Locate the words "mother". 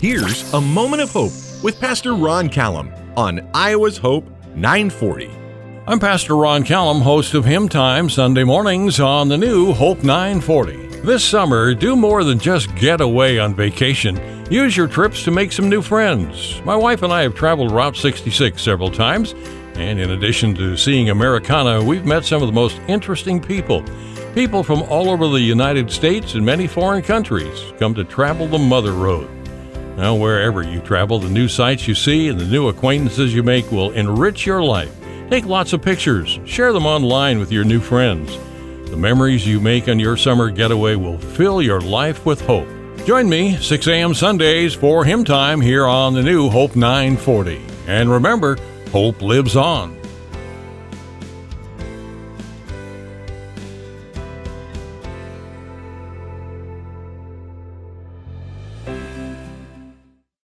28.60-28.92